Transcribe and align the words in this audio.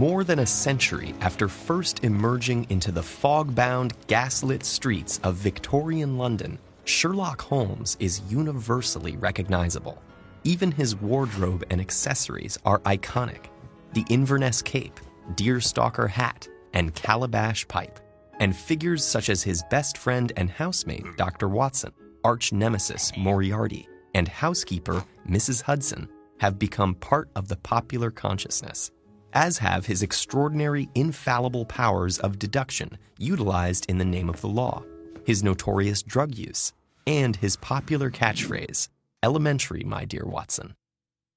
More 0.00 0.24
than 0.24 0.38
a 0.38 0.46
century 0.46 1.14
after 1.20 1.46
first 1.46 2.04
emerging 2.04 2.68
into 2.70 2.90
the 2.90 3.02
fog 3.02 3.54
bound, 3.54 3.92
gaslit 4.06 4.64
streets 4.64 5.20
of 5.24 5.34
Victorian 5.34 6.16
London, 6.16 6.58
Sherlock 6.84 7.42
Holmes 7.42 7.98
is 8.00 8.22
universally 8.30 9.18
recognizable. 9.18 10.02
Even 10.42 10.72
his 10.72 10.96
wardrobe 10.96 11.64
and 11.68 11.82
accessories 11.82 12.56
are 12.64 12.78
iconic 12.78 13.50
the 13.92 14.06
Inverness 14.08 14.62
cape, 14.62 14.98
deerstalker 15.34 16.08
hat, 16.08 16.48
and 16.72 16.94
calabash 16.94 17.68
pipe. 17.68 18.00
And 18.38 18.56
figures 18.56 19.04
such 19.04 19.28
as 19.28 19.42
his 19.42 19.62
best 19.68 19.98
friend 19.98 20.32
and 20.38 20.48
housemate, 20.48 21.18
Dr. 21.18 21.50
Watson, 21.50 21.92
arch 22.24 22.54
nemesis 22.54 23.12
Moriarty, 23.18 23.86
and 24.14 24.28
housekeeper 24.28 25.04
Mrs. 25.28 25.60
Hudson 25.60 26.08
have 26.38 26.58
become 26.58 26.94
part 26.94 27.28
of 27.36 27.48
the 27.48 27.56
popular 27.56 28.10
consciousness, 28.10 28.92
as 29.32 29.58
have 29.58 29.86
his 29.86 30.02
extraordinary 30.02 30.88
infallible 30.94 31.64
powers 31.64 32.18
of 32.18 32.38
deduction 32.38 32.98
utilized 33.18 33.86
in 33.88 33.98
the 33.98 34.04
name 34.04 34.28
of 34.28 34.40
the 34.40 34.48
law, 34.48 34.82
his 35.24 35.42
notorious 35.42 36.02
drug 36.02 36.34
use, 36.34 36.72
and 37.06 37.36
his 37.36 37.56
popular 37.56 38.10
catchphrase, 38.10 38.88
Elementary, 39.22 39.84
my 39.84 40.04
dear 40.04 40.24
Watson. 40.24 40.74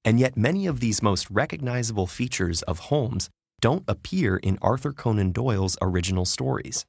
And 0.04 0.18
yet, 0.18 0.36
many 0.36 0.66
of 0.66 0.80
these 0.80 1.02
most 1.02 1.30
recognizable 1.30 2.06
features 2.06 2.62
of 2.62 2.78
Holmes 2.78 3.30
don't 3.60 3.84
appear 3.88 4.36
in 4.36 4.58
Arthur 4.60 4.92
Conan 4.92 5.32
Doyle's 5.32 5.76
original 5.80 6.24
stories. 6.24 6.84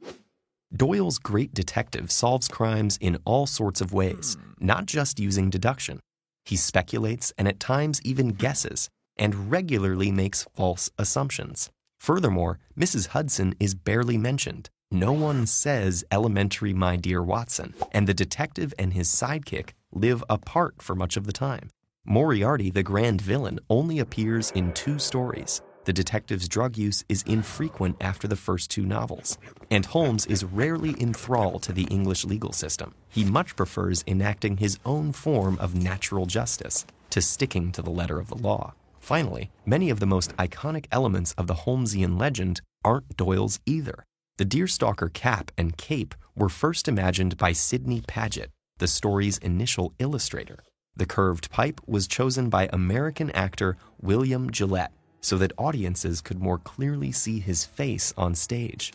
Doyle's 0.76 1.20
great 1.20 1.54
detective 1.54 2.12
solves 2.12 2.48
crimes 2.48 2.98
in 3.00 3.18
all 3.24 3.46
sorts 3.46 3.80
of 3.80 3.94
ways, 3.94 4.38
not 4.60 4.86
just 4.86 5.20
using 5.20 5.50
deduction. 5.50 6.00
He 6.44 6.56
speculates 6.56 7.32
and 7.38 7.48
at 7.48 7.60
times 7.60 8.02
even 8.04 8.30
guesses, 8.30 8.90
and 9.18 9.52
regularly 9.52 10.12
makes 10.12 10.48
false 10.54 10.90
assumptions. 10.98 11.70
Furthermore, 11.98 12.60
Mrs. 12.78 13.08
Hudson 13.08 13.56
is 13.60 13.74
barely 13.76 14.18
mentioned. 14.18 14.70
No 14.92 15.12
one 15.12 15.48
says 15.48 16.06
elementary, 16.12 16.74
my 16.74 16.96
dear 16.96 17.24
Watson, 17.24 17.74
and 17.92 18.08
the 18.08 18.14
detective 18.14 18.74
and 18.78 18.94
his 18.94 19.10
sidekick 19.10 19.72
live 19.92 20.24
apart 20.30 20.82
for 20.82 20.96
much 20.96 21.18
of 21.18 21.26
the 21.26 21.34
time. 21.34 21.70
Moriarty, 22.06 22.70
the 22.70 22.84
grand 22.84 23.20
villain, 23.20 23.60
only 23.70 23.98
appears 23.98 24.52
in 24.52 24.72
two 24.74 25.00
stories. 25.00 25.62
The 25.86 25.94
detective's 25.94 26.48
drug 26.48 26.78
use 26.78 27.04
is 27.10 27.24
infrequent 27.24 27.98
after 28.02 28.28
the 28.28 28.36
first 28.36 28.70
two 28.72 28.86
novels, 28.86 29.38
and 29.72 29.86
Holmes 29.86 30.26
is 30.28 30.44
rarely 30.44 30.96
enthralled 31.00 31.64
to 31.64 31.74
the 31.74 31.88
English 31.92 32.26
legal 32.26 32.52
system. 32.54 32.94
He 33.10 33.24
much 33.24 33.56
prefers 33.56 34.04
enacting 34.08 34.58
his 34.58 34.80
own 34.86 35.12
form 35.12 35.58
of 35.60 35.76
natural 35.76 36.26
justice 36.26 36.86
to 37.10 37.22
sticking 37.22 37.72
to 37.72 37.82
the 37.82 37.92
letter 37.92 38.20
of 38.20 38.30
the 38.30 38.38
law. 38.38 38.74
Finally, 39.06 39.52
many 39.68 39.92
of 39.92 40.00
the 40.00 40.08
most 40.08 40.36
iconic 40.38 40.88
elements 40.92 41.32
of 41.34 41.46
the 41.46 41.54
Holmesian 41.54 42.20
legend 42.20 42.60
aren't 42.84 43.16
Doyle's 43.16 43.60
either. 43.68 44.04
The 44.38 44.48
deerstalker 44.48 45.14
cap 45.14 45.52
and 45.60 45.78
cape 45.78 46.16
were 46.36 46.50
first 46.50 46.88
imagined 46.88 47.38
by 47.38 47.52
Sidney 47.52 48.02
Paget, 48.08 48.50
the 48.80 48.88
story's 48.88 49.38
initial 49.38 49.94
illustrator. 50.00 50.58
The 50.96 51.06
curved 51.06 51.52
pipe 51.52 51.80
was 51.86 52.08
chosen 52.08 52.50
by 52.50 52.68
American 52.74 53.30
actor 53.30 53.78
William 54.02 54.50
Gillette 54.50 54.92
so 55.22 55.38
that 55.38 55.54
audiences 55.56 56.20
could 56.20 56.42
more 56.42 56.58
clearly 56.58 57.12
see 57.12 57.40
his 57.40 57.64
face 57.64 58.12
on 58.18 58.34
stage. 58.34 58.92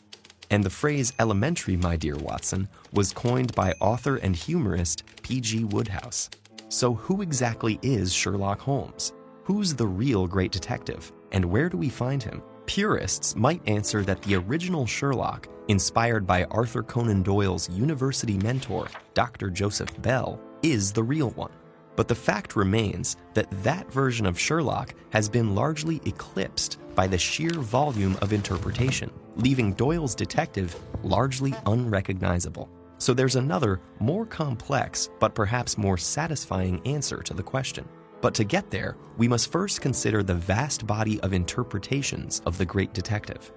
And 0.50 0.64
the 0.64 0.70
phrase 0.70 1.12
elementary, 1.20 1.76
my 1.76 1.94
dear 1.94 2.16
Watson, 2.16 2.66
was 2.92 3.12
coined 3.12 3.54
by 3.54 3.74
author 3.80 4.16
and 4.16 4.34
humorist 4.34 5.04
P.G. 5.22 5.66
Wodehouse. 5.66 6.30
So, 6.68 6.94
who 6.94 7.22
exactly 7.22 7.78
is 7.82 8.12
Sherlock 8.12 8.58
Holmes? 8.58 9.12
Who's 9.50 9.74
the 9.74 9.88
real 9.88 10.28
great 10.28 10.52
detective? 10.52 11.10
And 11.32 11.44
where 11.44 11.68
do 11.68 11.76
we 11.76 11.88
find 11.88 12.22
him? 12.22 12.40
Purists 12.66 13.34
might 13.34 13.68
answer 13.68 14.02
that 14.04 14.22
the 14.22 14.36
original 14.36 14.86
Sherlock, 14.86 15.48
inspired 15.66 16.24
by 16.24 16.44
Arthur 16.52 16.84
Conan 16.84 17.24
Doyle's 17.24 17.68
university 17.68 18.38
mentor, 18.38 18.86
Dr. 19.12 19.50
Joseph 19.50 20.00
Bell, 20.02 20.40
is 20.62 20.92
the 20.92 21.02
real 21.02 21.30
one. 21.30 21.50
But 21.96 22.06
the 22.06 22.14
fact 22.14 22.54
remains 22.54 23.16
that 23.34 23.50
that 23.64 23.90
version 23.92 24.24
of 24.24 24.38
Sherlock 24.38 24.94
has 25.08 25.28
been 25.28 25.56
largely 25.56 26.00
eclipsed 26.06 26.78
by 26.94 27.08
the 27.08 27.18
sheer 27.18 27.50
volume 27.50 28.16
of 28.22 28.32
interpretation, 28.32 29.10
leaving 29.34 29.72
Doyle's 29.72 30.14
detective 30.14 30.78
largely 31.02 31.52
unrecognizable. 31.66 32.70
So 32.98 33.12
there's 33.12 33.34
another, 33.34 33.80
more 33.98 34.26
complex, 34.26 35.10
but 35.18 35.34
perhaps 35.34 35.76
more 35.76 35.98
satisfying 35.98 36.80
answer 36.86 37.20
to 37.24 37.34
the 37.34 37.42
question. 37.42 37.88
But 38.20 38.34
to 38.34 38.44
get 38.44 38.70
there, 38.70 38.96
we 39.16 39.28
must 39.28 39.50
first 39.50 39.80
consider 39.80 40.22
the 40.22 40.34
vast 40.34 40.86
body 40.86 41.20
of 41.20 41.32
interpretations 41.32 42.42
of 42.44 42.58
the 42.58 42.66
great 42.66 42.92
detective. 42.92 43.52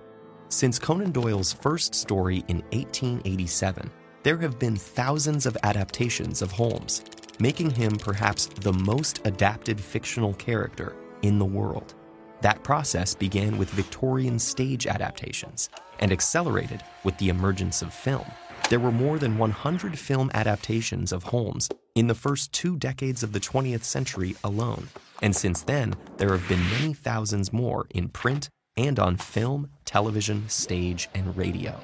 Since 0.49 0.79
Conan 0.79 1.11
Doyle's 1.11 1.53
first 1.53 1.95
story 1.95 2.43
in 2.47 2.57
1887, 2.71 3.89
there 4.23 4.37
have 4.37 4.59
been 4.59 4.77
thousands 4.77 5.45
of 5.45 5.57
adaptations 5.63 6.41
of 6.41 6.51
Holmes, 6.51 7.03
making 7.39 7.71
him 7.71 7.97
perhaps 7.97 8.45
the 8.45 8.71
most 8.71 9.19
adapted 9.25 9.79
fictional 9.81 10.33
character 10.35 10.95
in 11.23 11.39
the 11.39 11.45
world. 11.45 11.95
That 12.41 12.63
process 12.63 13.15
began 13.15 13.57
with 13.57 13.69
Victorian 13.69 14.37
stage 14.39 14.87
adaptations 14.87 15.69
and 15.99 16.11
accelerated 16.11 16.83
with 17.03 17.17
the 17.17 17.29
emergence 17.29 17.81
of 17.81 17.93
film. 17.93 18.25
There 18.69 18.79
were 18.79 18.91
more 18.91 19.17
than 19.19 19.37
100 19.37 19.97
film 19.97 20.31
adaptations 20.33 21.11
of 21.11 21.23
Holmes 21.23 21.69
in 21.95 22.07
the 22.07 22.15
first 22.15 22.51
two 22.51 22.75
decades 22.77 23.21
of 23.21 23.33
the 23.33 23.39
20th 23.39 23.83
century 23.83 24.35
alone, 24.43 24.87
and 25.21 25.35
since 25.35 25.61
then, 25.61 25.93
there 26.17 26.31
have 26.31 26.47
been 26.49 26.63
many 26.71 26.93
thousands 26.93 27.53
more 27.53 27.85
in 27.91 28.09
print 28.09 28.49
and 28.75 28.97
on 28.99 29.15
film, 29.15 29.69
television, 29.85 30.49
stage, 30.49 31.07
and 31.13 31.37
radio. 31.37 31.79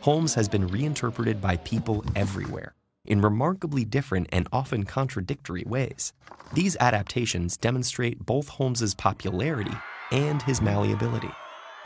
Holmes 0.00 0.34
has 0.34 0.48
been 0.50 0.66
reinterpreted 0.66 1.40
by 1.40 1.56
people 1.58 2.04
everywhere, 2.14 2.74
in 3.06 3.22
remarkably 3.22 3.86
different 3.86 4.28
and 4.32 4.46
often 4.52 4.84
contradictory 4.84 5.64
ways. 5.66 6.12
These 6.52 6.76
adaptations 6.78 7.56
demonstrate 7.56 8.26
both 8.26 8.48
Holmes's 8.48 8.94
popularity 8.94 9.74
and 10.12 10.42
his 10.42 10.60
malleability. 10.60 11.30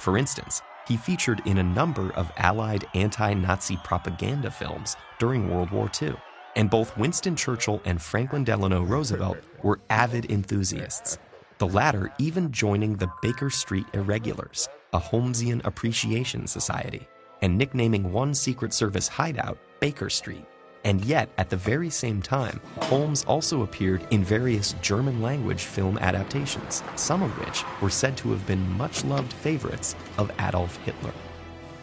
For 0.01 0.19
instance, 0.19 0.63
he 0.89 0.97
featured 0.97 1.43
in 1.45 1.59
a 1.59 1.63
number 1.63 2.11
of 2.15 2.33
Allied 2.39 2.87
anti 2.95 3.35
Nazi 3.35 3.77
propaganda 3.85 4.51
films 4.51 4.97
during 5.19 5.49
World 5.49 5.71
War 5.71 5.89
II, 6.03 6.17
and 6.59 6.69
both 6.69 6.99
Winston 6.99 7.37
Churchill 7.37 7.81
and 7.85 8.03
Franklin 8.03 8.43
Delano 8.43 8.83
Roosevelt 8.83 9.39
were 9.63 9.79
avid 9.91 10.31
enthusiasts, 10.31 11.17
the 11.59 11.69
latter 11.69 12.13
even 12.19 12.51
joining 12.51 12.97
the 12.97 13.11
Baker 13.23 13.49
Street 13.49 13.87
Irregulars, 13.95 14.69
a 14.93 14.99
Holmesian 14.99 15.65
appreciation 15.65 16.49
society, 16.49 17.07
and 17.43 17.57
nicknaming 17.57 18.13
one 18.13 18.35
Secret 18.35 18.75
Service 18.75 19.07
hideout 19.07 19.57
Baker 19.79 20.11
Street. 20.11 20.45
And 20.85 21.05
yet, 21.05 21.29
at 21.39 21.49
the 21.49 21.57
very 21.57 21.91
same 21.91 22.21
time, 22.21 22.61
Holmes 22.83 23.25
also 23.25 23.63
appeared 23.63 24.05
in 24.11 24.25
various 24.25 24.75
German 24.83 25.23
language 25.23 25.63
film 25.63 25.97
adaptations, 25.99 26.83
some 26.97 27.23
of 27.23 27.31
which 27.39 27.63
were 27.81 27.91
said 27.91 28.17
to 28.19 28.33
have 28.33 28.45
been 28.49 28.69
much 28.73 29.05
loved 29.05 29.33
favorites 29.33 29.95
of 30.17 30.33
Adolf 30.41 30.77
Hitler. 30.79 31.15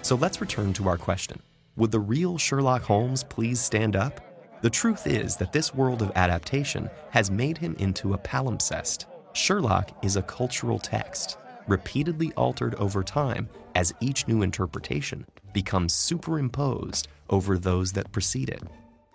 So 0.01 0.15
let's 0.15 0.41
return 0.41 0.73
to 0.73 0.89
our 0.89 0.97
question 0.97 1.41
Would 1.77 1.91
the 1.91 1.99
real 1.99 2.37
Sherlock 2.37 2.83
Holmes 2.83 3.23
please 3.23 3.61
stand 3.61 3.95
up? 3.95 4.19
The 4.61 4.69
truth 4.69 5.05
is 5.05 5.35
that 5.37 5.51
this 5.51 5.73
world 5.73 6.01
of 6.01 6.11
adaptation 6.15 6.89
has 7.11 7.29
made 7.29 7.57
him 7.57 7.75
into 7.79 8.13
a 8.13 8.17
palimpsest. 8.17 9.05
Sherlock 9.33 9.91
is 10.03 10.15
a 10.15 10.23
cultural 10.23 10.79
text, 10.79 11.37
repeatedly 11.67 12.31
altered 12.33 12.75
over 12.75 13.03
time 13.03 13.49
as 13.75 13.93
each 13.99 14.27
new 14.27 14.41
interpretation 14.41 15.25
becomes 15.53 15.93
superimposed 15.93 17.07
over 17.29 17.57
those 17.57 17.91
that 17.93 18.11
precede 18.11 18.49
it. 18.49 18.63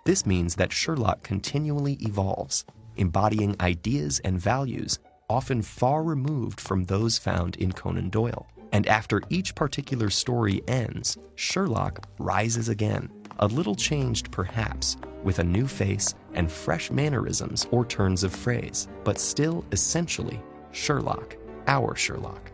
This 0.05 0.25
means 0.25 0.55
that 0.55 0.71
Sherlock 0.71 1.23
continually 1.23 1.93
evolves, 2.01 2.65
embodying 2.97 3.55
ideas 3.61 4.19
and 4.23 4.39
values 4.39 4.99
often 5.29 5.61
far 5.61 6.03
removed 6.03 6.59
from 6.59 6.83
those 6.85 7.17
found 7.17 7.55
in 7.57 7.71
Conan 7.71 8.09
Doyle. 8.09 8.47
And 8.73 8.87
after 8.87 9.21
each 9.29 9.53
particular 9.53 10.09
story 10.09 10.61
ends, 10.67 11.17
Sherlock 11.35 12.07
rises 12.19 12.69
again, 12.69 13.09
a 13.41 13.47
little 13.47 13.75
changed 13.75 14.31
perhaps, 14.31 14.97
with 15.23 15.39
a 15.39 15.43
new 15.43 15.67
face 15.67 16.15
and 16.33 16.51
fresh 16.51 16.91
mannerisms 16.91 17.67
or 17.71 17.85
turns 17.85 18.23
of 18.23 18.33
phrase, 18.33 18.87
but 19.03 19.19
still 19.19 19.65
essentially 19.71 20.39
Sherlock, 20.71 21.35
our 21.67 21.95
Sherlock. 21.95 22.50